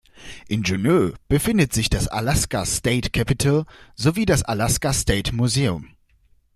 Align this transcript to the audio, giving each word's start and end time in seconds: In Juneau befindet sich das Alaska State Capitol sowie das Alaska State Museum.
In 0.47 0.63
Juneau 0.63 1.11
befindet 1.27 1.73
sich 1.73 1.87
das 1.87 2.07
Alaska 2.07 2.65
State 2.65 3.11
Capitol 3.11 3.65
sowie 3.93 4.25
das 4.25 4.41
Alaska 4.41 4.93
State 4.93 5.31
Museum. 5.35 5.89